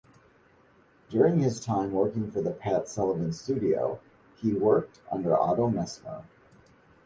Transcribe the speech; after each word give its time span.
During 1.11 1.41
his 1.41 1.63
time 1.63 1.91
working 1.91 2.31
for 2.31 2.41
the 2.41 2.49
Pat 2.49 2.89
Sullivan 2.89 3.31
studio, 3.33 3.99
he 4.35 4.51
worked 4.51 4.99
under 5.11 5.37
Otto 5.39 5.69
Messmer. 5.69 6.23